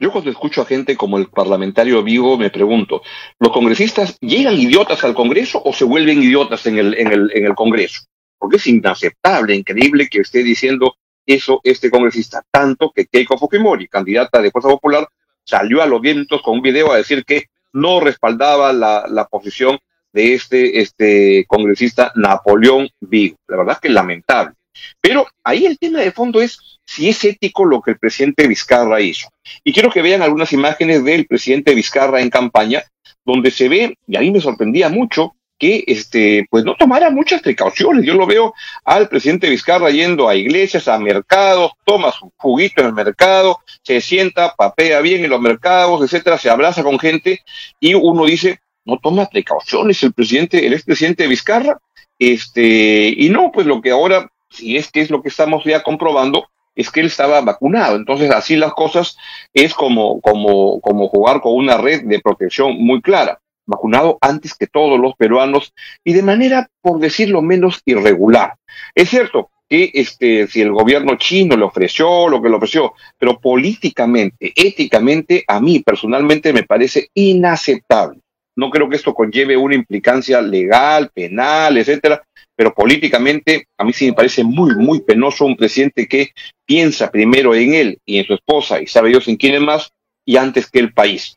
Yo 0.00 0.10
cuando 0.10 0.30
escucho 0.30 0.62
a 0.62 0.66
gente 0.66 0.96
como 0.96 1.18
el 1.18 1.28
parlamentario 1.28 2.02
Vigo 2.02 2.36
me 2.36 2.50
pregunto, 2.50 3.02
¿los 3.38 3.52
congresistas 3.52 4.18
llegan 4.20 4.54
idiotas 4.54 5.04
al 5.04 5.14
Congreso 5.14 5.62
o 5.64 5.72
se 5.72 5.84
vuelven 5.84 6.22
idiotas 6.22 6.66
en 6.66 6.78
el, 6.78 6.94
en 6.94 7.12
el, 7.12 7.30
en 7.32 7.46
el 7.46 7.54
Congreso? 7.54 8.02
Porque 8.38 8.56
es 8.56 8.66
inaceptable, 8.66 9.54
increíble 9.54 10.08
que 10.08 10.20
esté 10.20 10.42
diciendo 10.42 10.96
eso 11.26 11.60
este 11.62 11.90
congresista, 11.90 12.44
tanto 12.50 12.92
que 12.94 13.06
Keiko 13.06 13.38
Fujimori, 13.38 13.88
candidata 13.88 14.42
de 14.42 14.50
Fuerza 14.50 14.68
Popular, 14.68 15.08
salió 15.44 15.82
a 15.82 15.86
los 15.86 16.00
vientos 16.00 16.42
con 16.42 16.54
un 16.54 16.62
video 16.62 16.92
a 16.92 16.96
decir 16.96 17.24
que 17.24 17.44
no 17.72 18.00
respaldaba 18.00 18.72
la, 18.72 19.06
la 19.08 19.26
posición 19.26 19.78
de 20.12 20.34
este, 20.34 20.80
este 20.80 21.44
congresista 21.46 22.12
Napoleón 22.14 22.88
Vigo. 23.00 23.36
La 23.48 23.58
verdad 23.58 23.78
que 23.80 23.88
es 23.88 23.94
lamentable. 23.94 24.54
Pero 25.00 25.26
ahí 25.42 25.66
el 25.66 25.78
tema 25.78 26.00
de 26.00 26.12
fondo 26.12 26.40
es 26.40 26.58
si 26.86 27.08
es 27.08 27.24
ético 27.24 27.64
lo 27.64 27.80
que 27.80 27.92
el 27.92 27.98
presidente 27.98 28.46
Vizcarra 28.46 29.00
hizo. 29.00 29.28
Y 29.62 29.72
quiero 29.72 29.90
que 29.90 30.02
vean 30.02 30.22
algunas 30.22 30.52
imágenes 30.52 31.04
del 31.04 31.26
presidente 31.26 31.74
Vizcarra 31.74 32.20
en 32.20 32.30
campaña, 32.30 32.82
donde 33.24 33.50
se 33.50 33.68
ve, 33.68 33.98
y 34.06 34.16
a 34.16 34.20
mí 34.20 34.30
me 34.30 34.40
sorprendía 34.40 34.88
mucho, 34.88 35.34
que 35.58 35.84
este, 35.86 36.46
pues 36.50 36.64
no 36.64 36.74
tomara 36.74 37.10
muchas 37.10 37.40
precauciones. 37.40 38.04
Yo 38.04 38.14
lo 38.14 38.26
veo 38.26 38.54
al 38.84 39.08
presidente 39.08 39.48
Vizcarra 39.48 39.90
yendo 39.90 40.28
a 40.28 40.34
iglesias, 40.34 40.88
a 40.88 40.98
mercados, 40.98 41.72
toma 41.84 42.12
su 42.12 42.32
juguito 42.36 42.80
en 42.80 42.88
el 42.88 42.92
mercado, 42.92 43.60
se 43.82 44.00
sienta, 44.00 44.54
papea 44.54 45.00
bien 45.00 45.24
en 45.24 45.30
los 45.30 45.40
mercados, 45.40 46.02
etcétera, 46.02 46.38
se 46.38 46.50
abraza 46.50 46.82
con 46.82 46.98
gente 46.98 47.42
y 47.80 47.94
uno 47.94 48.24
dice, 48.24 48.60
no 48.84 48.98
toma 48.98 49.26
precauciones 49.26 50.02
el 50.02 50.12
presidente, 50.12 50.66
el 50.66 50.74
expresidente 50.74 51.26
Vizcarra, 51.26 51.78
este, 52.18 53.14
y 53.16 53.28
no, 53.30 53.50
pues 53.52 53.66
lo 53.66 53.80
que 53.80 53.90
ahora, 53.90 54.30
si 54.54 54.76
es 54.76 54.90
que 54.90 55.00
es 55.00 55.10
lo 55.10 55.22
que 55.22 55.28
estamos 55.28 55.64
ya 55.64 55.82
comprobando, 55.82 56.48
es 56.74 56.90
que 56.90 57.00
él 57.00 57.06
estaba 57.06 57.40
vacunado. 57.40 57.96
Entonces, 57.96 58.30
así 58.30 58.56
las 58.56 58.72
cosas 58.72 59.16
es 59.52 59.74
como, 59.74 60.20
como, 60.20 60.80
como 60.80 61.08
jugar 61.08 61.40
con 61.40 61.54
una 61.54 61.76
red 61.76 62.04
de 62.04 62.20
protección 62.20 62.76
muy 62.78 63.00
clara 63.00 63.40
vacunado 63.66 64.18
antes 64.20 64.54
que 64.54 64.66
todos 64.66 65.00
los 65.00 65.14
peruanos 65.14 65.72
y 66.04 66.12
de 66.12 66.22
manera, 66.22 66.68
por 66.80 67.00
decirlo 67.00 67.42
menos, 67.42 67.80
irregular. 67.84 68.56
Es 68.94 69.08
cierto 69.10 69.50
que 69.68 69.90
este, 69.94 70.46
si 70.46 70.60
el 70.60 70.72
gobierno 70.72 71.16
chino 71.16 71.56
le 71.56 71.64
ofreció 71.64 72.28
lo 72.28 72.42
que 72.42 72.48
le 72.48 72.56
ofreció, 72.56 72.92
pero 73.18 73.40
políticamente, 73.40 74.52
éticamente, 74.54 75.44
a 75.46 75.60
mí 75.60 75.80
personalmente 75.80 76.52
me 76.52 76.64
parece 76.64 77.08
inaceptable. 77.14 78.20
No 78.56 78.70
creo 78.70 78.88
que 78.88 78.96
esto 78.96 79.14
conlleve 79.14 79.56
una 79.56 79.74
implicancia 79.74 80.40
legal, 80.40 81.10
penal, 81.12 81.76
etcétera, 81.76 82.22
pero 82.56 82.72
políticamente 82.72 83.68
a 83.76 83.84
mí 83.84 83.92
sí 83.92 84.06
me 84.06 84.12
parece 84.12 84.44
muy, 84.44 84.74
muy 84.76 85.00
penoso 85.00 85.44
un 85.44 85.56
presidente 85.56 86.06
que 86.06 86.30
piensa 86.64 87.10
primero 87.10 87.54
en 87.54 87.74
él 87.74 87.98
y 88.04 88.18
en 88.18 88.26
su 88.26 88.34
esposa 88.34 88.80
y 88.80 88.86
sabe 88.86 89.08
Dios 89.08 89.26
en 89.28 89.36
quién 89.36 89.54
es 89.54 89.60
más 89.60 89.92
y 90.24 90.36
antes 90.36 90.70
que 90.70 90.78
el 90.78 90.92
país. 90.92 91.36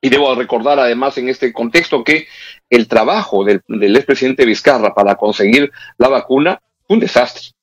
Y 0.00 0.08
debo 0.08 0.34
recordar 0.34 0.78
además 0.78 1.18
en 1.18 1.28
este 1.28 1.52
contexto 1.52 2.04
que 2.04 2.26
el 2.70 2.86
trabajo 2.86 3.44
del, 3.44 3.62
del 3.66 3.96
expresidente 3.96 4.44
Vizcarra 4.44 4.94
para 4.94 5.16
conseguir 5.16 5.72
la 5.98 6.08
vacuna 6.08 6.60
fue 6.86 6.94
un 6.94 7.00
desastre. 7.00 7.55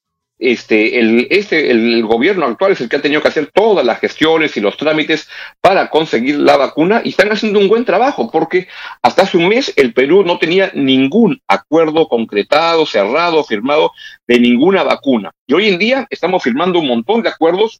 Este 0.45 0.99
el, 0.99 1.27
este, 1.29 1.71
el 1.71 2.03
gobierno 2.03 2.45
actual 2.45 2.73
es 2.73 2.81
el 2.81 2.89
que 2.89 2.97
ha 2.97 3.01
tenido 3.01 3.21
que 3.21 3.29
hacer 3.29 3.49
todas 3.53 3.85
las 3.85 3.99
gestiones 3.99 4.57
y 4.57 4.59
los 4.59 4.75
trámites 4.75 5.29
para 5.61 5.89
conseguir 5.89 6.37
la 6.37 6.57
vacuna 6.57 7.01
y 7.01 7.09
están 7.09 7.31
haciendo 7.31 7.59
un 7.59 7.69
buen 7.69 7.85
trabajo 7.85 8.29
porque 8.29 8.67
hasta 9.01 9.21
hace 9.21 9.37
un 9.37 9.47
mes 9.47 9.71
el 9.77 9.93
Perú 9.93 10.23
no 10.25 10.39
tenía 10.39 10.69
ningún 10.73 11.41
acuerdo 11.47 12.09
concretado, 12.09 12.85
cerrado, 12.85 13.45
firmado 13.45 13.91
de 14.27 14.39
ninguna 14.39 14.83
vacuna. 14.83 15.31
Y 15.47 15.53
hoy 15.53 15.69
en 15.69 15.79
día 15.79 16.07
estamos 16.09 16.43
firmando 16.43 16.79
un 16.79 16.87
montón 16.87 17.21
de 17.21 17.29
acuerdos 17.29 17.79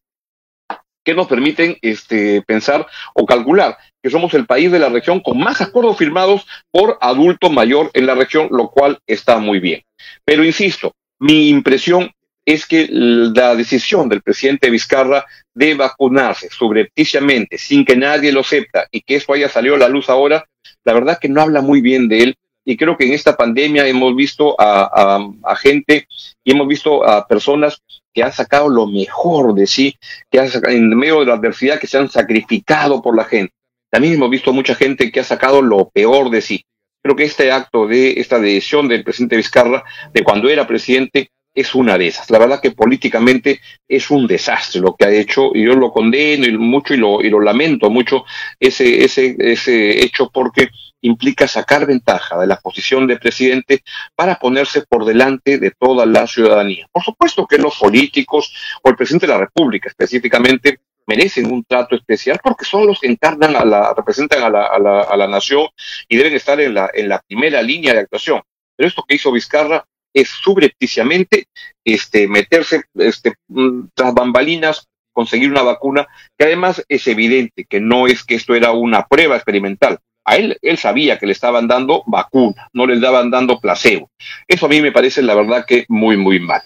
que 1.04 1.14
nos 1.14 1.28
permiten 1.28 1.78
este, 1.82 2.44
pensar 2.44 2.88
o 3.14 3.26
calcular 3.26 3.78
que 4.02 4.10
somos 4.10 4.34
el 4.36 4.46
país 4.46 4.72
de 4.72 4.80
la 4.80 4.88
región 4.88 5.20
con 5.20 5.38
más 5.38 5.60
acuerdos 5.60 5.98
firmados 5.98 6.48
por 6.72 6.98
adulto 7.02 7.50
mayor 7.50 7.92
en 7.94 8.06
la 8.06 8.16
región, 8.16 8.48
lo 8.52 8.70
cual 8.70 9.00
está 9.06 9.38
muy 9.38 9.60
bien. 9.60 9.82
Pero 10.24 10.46
insisto, 10.46 10.94
mi 11.20 11.50
impresión 11.50 12.12
es 12.46 12.66
que 12.66 12.88
la 12.92 13.56
decisión 13.56 14.10
del 14.10 14.22
presidente 14.22 14.70
Vizcarra 14.70 15.26
de 15.54 15.76
vacunarse 15.76 16.50
subrepticiamente, 16.50 17.58
sin 17.58 17.86
que 17.86 17.96
nadie 17.96 18.32
lo 18.32 18.44
sepa 18.44 18.88
y 18.92 19.02
que 19.02 19.16
eso 19.16 19.34
haya 19.34 19.48
salido 19.48 19.76
a 19.76 19.80
la 19.80 19.90
luz 19.90 20.10
ahora, 20.10 20.46
la 20.84 20.94
verdad 20.94 21.20
que 21.20 21.30
no 21.30 21.42
habla 21.42 21.62
muy 21.62 21.82
bien 21.82 22.08
de 22.08 22.24
él. 22.24 22.36
Y 22.66 22.78
creo 22.78 22.96
que 22.98 23.06
en 23.06 23.14
esta 23.14 23.36
pandemia 23.36 23.86
hemos 23.88 24.16
visto 24.16 24.56
a, 24.58 25.56
gente 25.58 26.08
y 26.44 26.52
hemos 26.52 26.68
visto 26.68 27.06
a 27.06 27.28
personas 27.28 27.82
que 28.14 28.24
han 28.24 28.32
sacado 28.32 28.70
lo 28.70 28.88
mejor 28.88 29.54
de 29.54 29.68
sí, 29.68 29.98
que 30.32 30.40
han 30.40 30.50
en 30.70 30.90
medio 30.90 31.20
de 31.20 31.26
la 31.26 31.34
adversidad, 31.34 31.80
que 31.80 31.88
se 31.88 31.98
han 31.98 32.10
sacrificado 32.10 33.02
por 33.02 33.18
la 33.18 33.26
gente. 33.26 33.54
También 33.90 34.14
hemos 34.14 34.30
visto 34.30 34.54
mucha 34.54 34.76
gente 34.76 35.12
que 35.12 35.20
ha 35.20 35.24
sacado 35.26 35.62
lo 35.62 35.90
peor 35.90 36.30
de 36.30 36.42
sí. 36.42 36.66
Creo 37.02 37.18
que 37.18 37.26
este 37.26 37.52
acto 37.52 37.86
de 37.86 38.14
esta 38.18 38.40
decisión 38.40 38.88
del 38.88 39.04
presidente 39.04 39.36
Vizcarra, 39.36 39.84
de 40.14 40.24
cuando 40.24 40.50
era 40.50 40.66
presidente, 40.66 41.32
es 41.54 41.76
una 41.76 41.98
de 41.98 42.08
esas. 42.08 42.30
La 42.30 42.40
verdad 42.40 42.62
que 42.62 42.72
políticamente 42.72 43.60
es 43.88 44.10
un 44.10 44.28
desastre 44.28 44.82
lo 44.82 44.96
que 44.96 45.06
ha 45.06 45.12
hecho 45.12 45.52
y 45.54 45.66
yo 45.66 45.76
lo 45.76 45.92
condeno 45.92 46.46
y 46.46 46.58
mucho 46.58 46.94
y 46.94 46.98
lo, 46.98 47.22
y 47.22 47.30
lo 47.30 47.40
lamento 47.40 47.90
mucho 47.90 48.26
ese, 48.60 49.04
ese, 49.04 49.36
ese 49.40 50.04
hecho 50.04 50.30
porque 50.34 50.70
implica 51.02 51.48
sacar 51.48 51.86
ventaja 51.86 52.40
de 52.40 52.48
la 52.48 52.58
posición 52.58 53.08
de 53.08 53.18
presidente 53.18 53.84
para 54.16 54.40
ponerse 54.40 54.82
por 54.82 55.06
delante 55.06 55.60
de 55.60 55.72
toda 55.72 56.06
la 56.06 56.26
ciudadanía. 56.26 56.88
Por 56.92 57.04
supuesto 57.04 57.46
que 57.46 57.58
los 57.58 57.78
políticos 57.78 58.54
o 58.82 58.90
el 58.90 58.96
presidente 58.96 59.28
de 59.28 59.34
la 59.34 59.40
República 59.40 59.90
específicamente 59.90 60.80
merecen 61.06 61.52
un 61.52 61.66
trato 61.66 61.96
especial 61.96 62.40
porque 62.42 62.64
son 62.64 62.88
los 62.88 63.02
que 63.02 63.08
encarnan 63.08 63.56
a 63.58 63.66
la, 63.66 63.94
representan 63.94 64.44
a 64.44 64.50
la, 64.50 64.66
a 64.68 64.80
la, 64.80 65.02
a 65.02 65.18
la 65.18 65.28
nación 65.28 65.68
y 66.08 66.16
deben 66.16 66.34
estar 66.34 66.60
en 66.62 66.74
la, 66.74 66.90
en 66.94 67.10
la 67.10 67.20
primera 67.20 67.62
línea 67.62 67.94
de 67.94 68.00
actuación. 68.00 68.42
Pero 68.76 68.88
esto 68.88 69.04
que 69.08 69.16
hizo 69.16 69.32
Vizcarra 69.32 69.86
es 70.14 70.30
subrepticiamente 70.30 71.48
este, 71.84 72.28
meterse 72.28 72.84
este, 72.96 73.34
mm, 73.48 73.88
tras 73.94 74.14
bambalinas, 74.14 74.88
conseguir 75.12 75.52
una 75.52 75.62
vacuna, 75.62 76.08
que 76.38 76.46
además 76.46 76.84
es 76.90 77.08
evidente 77.08 77.66
que 77.66 77.80
no 77.80 78.08
es 78.08 78.24
que 78.24 78.36
esto 78.36 78.56
era 78.56 78.72
una 78.72 79.06
prueba 79.06 79.36
experimental. 79.36 80.00
A 80.26 80.38
él, 80.38 80.58
él 80.62 80.78
sabía 80.78 81.20
que 81.20 81.26
le 81.26 81.34
estaban 81.34 81.68
dando 81.68 82.04
vacuna, 82.08 82.70
no 82.72 82.88
le 82.88 82.96
estaban 82.96 83.30
dando 83.30 83.60
placebo. 83.60 84.10
Eso 84.48 84.66
a 84.66 84.70
mí 84.70 84.82
me 84.82 84.94
parece, 84.94 85.22
la 85.22 85.36
verdad, 85.36 85.66
que 85.68 85.86
muy, 85.90 86.16
muy 86.16 86.40
mal. 86.40 86.62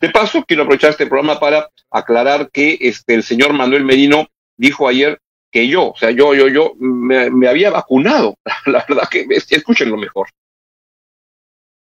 De 0.00 0.10
paso, 0.10 0.44
quiero 0.46 0.62
aprovechar 0.62 0.90
este 0.90 1.06
programa 1.06 1.40
para 1.40 1.68
aclarar 1.90 2.50
que 2.52 2.78
este, 2.80 3.14
el 3.14 3.24
señor 3.24 3.52
Manuel 3.52 3.84
Medino 3.84 4.28
dijo 4.56 4.86
ayer 4.86 5.18
que 5.50 5.66
yo, 5.66 5.90
o 5.90 5.96
sea, 5.96 6.10
yo, 6.12 6.34
yo, 6.34 6.48
yo 6.48 6.74
me, 6.78 7.30
me 7.30 7.48
había 7.48 7.70
vacunado. 7.70 8.36
La 8.66 8.84
verdad 8.88 9.08
que, 9.10 9.26
escúchenlo 9.28 9.96
mejor. 9.96 10.28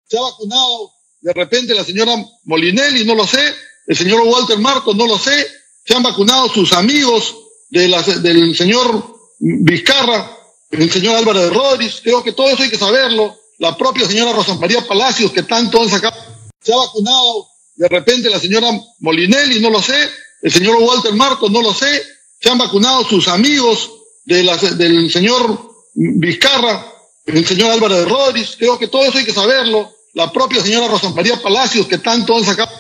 Se 0.05 0.19
ha 0.19 0.21
vacunado 0.21 0.93
de 1.27 1.33
repente 1.33 1.75
la 1.75 1.83
señora 1.83 2.15
Molinelli, 2.45 3.05
no 3.05 3.17
lo 3.17 3.27
sé, 3.27 3.41
el 3.89 3.97
señor 3.97 4.21
Walter 4.21 4.61
Marcos, 4.61 4.95
no 4.95 5.09
lo 5.09 5.19
sé, 5.19 5.45
se 5.85 5.93
han 5.93 6.05
vacunado 6.05 6.49
sus 6.49 6.73
amigos 6.73 7.37
de 7.69 7.89
del 8.23 8.57
señor 8.57 9.17
Vizcarra, 9.41 10.39
el 10.71 10.89
señor 10.89 11.17
Álvaro 11.17 11.41
de 11.41 11.51
Rodríguez, 11.51 12.01
creo 12.01 12.23
que 12.23 12.33
todo 12.33 12.49
eso 12.49 12.63
hay 12.63 12.71
que 12.71 12.79
saberlo, 12.79 13.37
la 13.59 13.77
propia 13.77 14.07
señora 14.07 14.35
Rosa 14.35 14.55
María 14.55 14.87
Palacios, 14.87 15.33
que 15.33 15.43
tanto 15.43 15.83
han 15.83 15.91
sacado, 15.91 16.15
se 16.61 16.73
ha 16.73 16.77
vacunado 16.77 17.49
de 17.75 17.89
repente 17.89 18.31
la 18.31 18.39
señora 18.39 18.71
Molinelli, 19.01 19.59
no 19.59 19.71
lo 19.71 19.83
sé, 19.83 20.09
el 20.43 20.53
señor 20.53 20.77
Walter 20.77 21.15
Marcos, 21.15 21.51
no 21.51 21.61
lo 21.61 21.75
sé, 21.75 22.05
se 22.41 22.51
han 22.51 22.59
vacunado 22.59 23.05
sus 23.05 23.27
amigos 23.27 23.91
de 24.27 24.45
del 24.77 25.11
señor 25.11 25.73
Vizcarra, 25.93 26.87
el 27.27 27.45
señor 27.45 27.73
Álvaro 27.73 27.97
de 27.97 28.05
Rodríguez, 28.05 28.55
creo 28.57 28.79
que 28.79 28.87
todo 28.87 29.03
eso 29.03 29.19
hay 29.19 29.25
que 29.25 29.33
saberlo, 29.33 29.96
la 30.17 30.33
propia 30.33 30.63
señora 30.63 30.89
Rosa 30.89 31.11
María 31.11 31.37
Palacios, 31.43 31.87
que 31.87 31.99
tanto 31.99 32.35
han 32.35 32.43
sacado. 32.43 32.71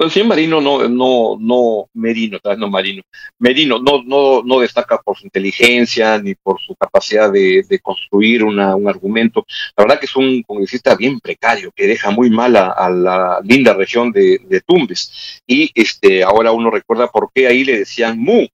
El 0.00 0.10
señor 0.10 0.28
Marino 0.28 0.60
no, 0.60 0.88
no, 0.88 1.36
no, 1.40 1.88
Merino, 1.94 2.38
no 2.56 2.68
Marino, 2.68 3.02
Merino 3.38 3.78
no, 3.80 4.02
no, 4.04 4.42
no 4.44 4.60
destaca 4.60 4.98
por 4.98 5.16
su 5.16 5.26
inteligencia 5.26 6.18
ni 6.18 6.34
por 6.34 6.60
su 6.60 6.74
capacidad 6.76 7.32
de, 7.32 7.64
de 7.68 7.78
construir 7.80 8.44
una, 8.44 8.76
un 8.76 8.88
argumento. 8.88 9.44
La 9.76 9.84
verdad 9.84 10.00
que 10.00 10.06
es 10.06 10.16
un 10.16 10.42
congresista 10.42 10.94
bien 10.96 11.18
precario, 11.20 11.72
que 11.74 11.86
deja 11.86 12.10
muy 12.10 12.30
mal 12.30 12.54
a, 12.56 12.70
a 12.70 12.90
la 12.90 13.40
linda 13.42 13.74
región 13.74 14.10
de, 14.12 14.40
de, 14.44 14.60
Tumbes. 14.60 15.40
Y 15.46 15.70
este, 15.74 16.22
ahora 16.22 16.52
uno 16.52 16.70
recuerda 16.70 17.08
por 17.08 17.30
qué 17.32 17.46
ahí 17.46 17.64
le 17.64 17.78
decían 17.78 18.18
Mu, 18.18 18.46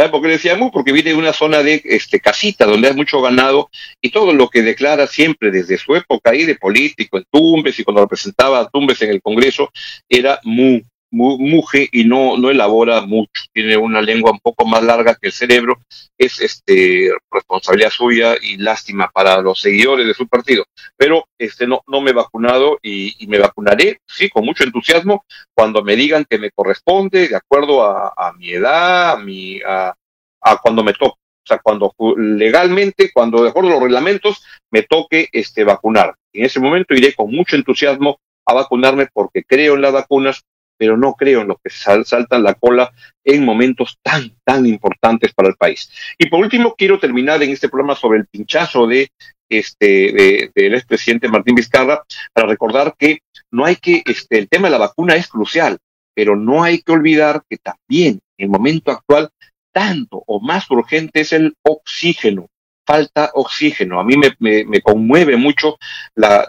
¿Sabe 0.00 0.10
por 0.10 0.22
qué 0.22 0.28
decíamos? 0.28 0.70
Porque 0.72 0.92
viene 0.92 1.10
de 1.10 1.16
una 1.16 1.32
zona 1.32 1.60
de 1.60 1.82
este, 1.84 2.20
casita 2.20 2.66
donde 2.66 2.86
hay 2.86 2.94
mucho 2.94 3.20
ganado 3.20 3.68
y 4.00 4.10
todo 4.10 4.32
lo 4.32 4.48
que 4.48 4.62
declara 4.62 5.08
siempre 5.08 5.50
desde 5.50 5.76
su 5.76 5.96
época 5.96 6.30
ahí 6.30 6.44
de 6.44 6.54
político 6.54 7.18
en 7.18 7.24
Tumbes 7.28 7.80
y 7.80 7.82
cuando 7.82 8.02
representaba 8.02 8.60
a 8.60 8.68
Tumbes 8.68 9.02
en 9.02 9.10
el 9.10 9.20
Congreso 9.20 9.72
era 10.08 10.38
muy, 10.44 10.84
muge 11.10 11.88
y 11.90 12.04
no, 12.04 12.36
no 12.36 12.50
elabora 12.50 13.00
mucho, 13.02 13.42
tiene 13.52 13.76
una 13.76 14.02
lengua 14.02 14.32
un 14.32 14.40
poco 14.40 14.66
más 14.66 14.82
larga 14.82 15.14
que 15.14 15.28
el 15.28 15.32
cerebro, 15.32 15.80
es 16.18 16.40
este 16.40 17.10
responsabilidad 17.30 17.90
suya 17.90 18.36
y 18.40 18.56
lástima 18.58 19.10
para 19.12 19.40
los 19.40 19.60
seguidores 19.60 20.06
de 20.06 20.14
su 20.14 20.26
partido. 20.26 20.64
Pero 20.96 21.26
este 21.38 21.66
no, 21.66 21.82
no 21.86 22.00
me 22.00 22.10
he 22.10 22.14
vacunado 22.14 22.78
y, 22.82 23.26
me 23.28 23.38
vacunaré, 23.38 23.98
sí, 24.06 24.28
con 24.28 24.44
mucho 24.44 24.64
entusiasmo, 24.64 25.24
cuando 25.54 25.82
me 25.82 25.96
digan 25.96 26.24
que 26.28 26.38
me 26.38 26.50
corresponde, 26.50 27.28
de 27.28 27.36
acuerdo 27.36 27.82
a, 27.84 28.32
mi 28.38 28.50
edad, 28.50 29.12
a 29.12 29.16
mi, 29.18 29.60
a, 29.62 29.94
a 30.40 30.56
cuando 30.58 30.82
me 30.82 30.92
toque. 30.92 31.18
O 31.44 31.48
sea, 31.48 31.58
cuando 31.58 31.94
legalmente, 32.18 33.10
cuando 33.10 33.42
de 33.42 33.48
acuerdo 33.48 33.70
a 33.70 33.72
los 33.72 33.82
reglamentos, 33.82 34.44
me 34.70 34.82
toque 34.82 35.28
este 35.32 35.64
vacunar. 35.64 36.14
En 36.34 36.44
ese 36.44 36.60
momento 36.60 36.94
iré 36.94 37.14
con 37.14 37.30
mucho 37.30 37.56
entusiasmo 37.56 38.18
a 38.44 38.54
vacunarme 38.54 39.08
porque 39.12 39.44
creo 39.44 39.74
en 39.74 39.82
las 39.82 39.92
vacunas, 39.92 40.42
pero 40.78 40.96
no 40.96 41.14
creo 41.14 41.42
en 41.42 41.48
los 41.48 41.58
que 41.62 41.70
saltan 41.70 42.42
la 42.42 42.54
cola 42.54 42.92
en 43.24 43.44
momentos 43.44 43.98
tan, 44.02 44.32
tan 44.44 44.64
importantes 44.64 45.34
para 45.34 45.48
el 45.48 45.56
país. 45.56 45.90
Y 46.16 46.28
por 46.28 46.40
último, 46.40 46.74
quiero 46.78 46.98
terminar 46.98 47.42
en 47.42 47.50
este 47.50 47.68
programa 47.68 47.96
sobre 47.96 48.20
el 48.20 48.26
pinchazo 48.26 48.86
de 48.86 49.10
este 49.50 50.50
del 50.54 50.74
expresidente 50.74 51.28
Martín 51.28 51.54
Vizcarra 51.54 52.02
para 52.32 52.46
recordar 52.46 52.94
que 52.98 53.20
no 53.50 53.64
hay 53.64 53.76
que, 53.76 54.02
este, 54.04 54.38
el 54.38 54.48
tema 54.48 54.68
de 54.68 54.72
la 54.72 54.78
vacuna 54.78 55.16
es 55.16 55.28
crucial, 55.28 55.78
pero 56.14 56.36
no 56.36 56.62
hay 56.62 56.82
que 56.82 56.92
olvidar 56.92 57.42
que 57.48 57.56
también 57.56 58.20
en 58.36 58.44
el 58.44 58.48
momento 58.48 58.90
actual 58.90 59.30
tanto 59.72 60.22
o 60.26 60.40
más 60.40 60.70
urgente 60.70 61.20
es 61.20 61.32
el 61.32 61.54
oxígeno 61.62 62.48
falta 62.88 63.30
oxígeno. 63.34 64.00
A 64.00 64.04
mí 64.04 64.14
me, 64.16 64.80
conmueve 64.80 65.36
mucho 65.36 65.76
la, 66.14 66.46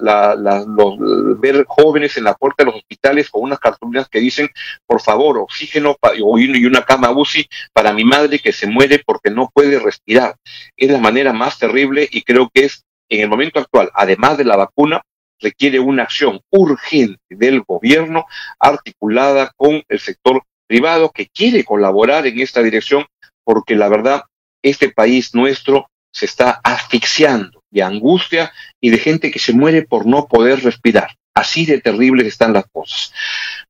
ver 1.37 1.65
jóvenes 1.67 2.15
en 2.15 2.23
la 2.23 2.33
puerta 2.33 2.63
de 2.63 2.67
los 2.67 2.75
hospitales 2.77 3.29
con 3.29 3.43
unas 3.43 3.59
cartulinas 3.59 4.07
que 4.07 4.21
dicen, 4.21 4.49
por 4.87 5.01
favor, 5.01 5.37
oxígeno 5.37 5.97
y 6.15 6.65
una 6.65 6.85
cama 6.85 7.11
UCI 7.11 7.45
para 7.73 7.91
mi 7.91 8.05
madre 8.05 8.39
que 8.39 8.53
se 8.53 8.67
muere 8.67 9.03
porque 9.05 9.29
no 9.29 9.49
puede 9.53 9.79
respirar. 9.79 10.37
Es 10.77 10.89
la 10.89 10.99
manera 10.99 11.33
más 11.33 11.59
terrible 11.59 12.07
y 12.09 12.21
creo 12.21 12.49
que 12.53 12.63
es 12.65 12.85
en 13.09 13.19
el 13.19 13.27
momento 13.27 13.59
actual, 13.59 13.91
además 13.93 14.37
de 14.37 14.45
la 14.45 14.55
vacuna, 14.55 15.01
requiere 15.41 15.81
una 15.81 16.03
acción 16.03 16.39
urgente 16.51 17.19
del 17.29 17.63
gobierno 17.67 18.25
articulada 18.59 19.51
con 19.57 19.83
el 19.89 19.99
sector 19.99 20.43
privado 20.67 21.11
que 21.11 21.27
quiere 21.27 21.65
colaborar 21.65 22.27
en 22.27 22.39
esta 22.39 22.61
dirección 22.61 23.05
porque 23.43 23.75
la 23.75 23.89
verdad, 23.89 24.21
este 24.63 24.89
país 24.89 25.33
nuestro 25.33 25.88
se 26.11 26.25
está 26.25 26.59
asfixiando 26.63 27.63
de 27.71 27.83
angustia 27.83 28.51
y 28.81 28.89
de 28.89 28.97
gente 28.97 29.31
que 29.31 29.39
se 29.39 29.53
muere 29.53 29.83
por 29.83 30.05
no 30.05 30.27
poder 30.27 30.63
respirar. 30.63 31.09
Así 31.33 31.65
de 31.65 31.79
terribles 31.79 32.27
están 32.27 32.53
las 32.53 32.65
cosas. 32.71 33.13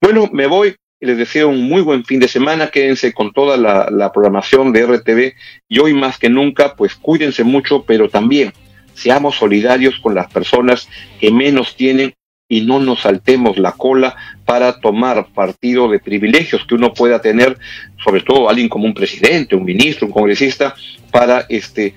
Bueno, 0.01 0.29
me 0.31 0.47
voy. 0.47 0.75
Les 1.01 1.17
deseo 1.17 1.47
un 1.47 1.61
muy 1.61 1.81
buen 1.81 2.03
fin 2.03 2.19
de 2.19 2.27
semana. 2.27 2.71
Quédense 2.71 3.13
con 3.13 3.31
toda 3.31 3.55
la, 3.55 4.11
programación 4.11 4.73
de 4.73 4.85
RTV 4.85 5.33
y 5.69 5.79
hoy 5.79 5.93
más 5.93 6.17
que 6.17 6.29
nunca, 6.29 6.75
pues 6.75 6.95
cuídense 6.95 7.43
mucho, 7.43 7.83
pero 7.83 8.09
también 8.09 8.53
seamos 8.95 9.35
solidarios 9.37 9.97
con 9.99 10.13
las 10.13 10.29
personas 10.29 10.89
que 11.21 11.31
menos 11.31 11.77
tienen 11.77 12.13
y 12.49 12.61
no 12.61 12.79
nos 12.79 13.01
saltemos 13.01 13.57
la 13.57 13.73
cola 13.73 14.15
para 14.43 14.81
tomar 14.81 15.27
partido 15.33 15.87
de 15.87 15.99
privilegios 15.99 16.65
que 16.65 16.75
uno 16.75 16.93
pueda 16.93 17.21
tener, 17.21 17.57
sobre 18.03 18.21
todo 18.21 18.49
alguien 18.49 18.67
como 18.67 18.85
un 18.85 18.93
presidente, 18.93 19.55
un 19.55 19.63
ministro, 19.63 20.07
un 20.07 20.13
congresista, 20.13 20.75
para 21.11 21.45
este 21.47 21.93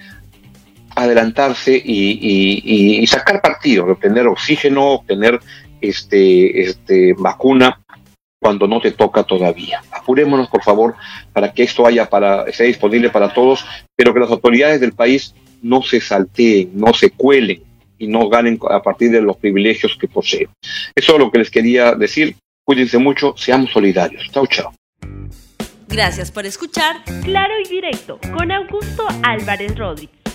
adelantarse 0.94 1.80
y, 1.84 3.06
sacar 3.06 3.40
partido, 3.40 3.86
obtener 3.86 4.26
oxígeno, 4.26 4.92
obtener 4.92 5.40
este, 5.80 6.62
este, 6.62 7.14
vacuna 7.14 7.80
cuando 8.40 8.66
no 8.66 8.80
te 8.80 8.90
toca 8.90 9.22
todavía. 9.22 9.82
Apurémonos, 9.92 10.48
por 10.48 10.62
favor, 10.62 10.96
para 11.32 11.52
que 11.52 11.62
esto 11.62 11.86
haya 11.86 12.08
para, 12.08 12.50
sea 12.52 12.66
disponible 12.66 13.10
para 13.10 13.32
todos, 13.32 13.64
pero 13.96 14.12
que 14.12 14.20
las 14.20 14.30
autoridades 14.30 14.80
del 14.80 14.92
país 14.92 15.34
no 15.62 15.82
se 15.82 16.00
salteen, 16.00 16.70
no 16.74 16.92
se 16.92 17.10
cuelen 17.10 17.62
y 17.98 18.08
no 18.08 18.28
ganen 18.28 18.58
a 18.68 18.82
partir 18.82 19.12
de 19.12 19.22
los 19.22 19.36
privilegios 19.36 19.96
que 19.96 20.08
poseen. 20.08 20.48
Eso 20.94 21.12
es 21.12 21.18
lo 21.18 21.30
que 21.30 21.38
les 21.38 21.50
quería 21.50 21.94
decir. 21.94 22.36
Cuídense 22.64 22.98
mucho, 22.98 23.34
seamos 23.36 23.70
solidarios. 23.70 24.28
Chao, 24.32 24.46
chao. 24.46 24.72
Gracias 25.88 26.32
por 26.32 26.46
escuchar 26.46 27.04
Claro 27.22 27.54
y 27.64 27.68
Directo 27.68 28.18
con 28.34 28.50
Augusto 28.50 29.06
Álvarez 29.22 29.76
Rodríguez. 29.76 30.21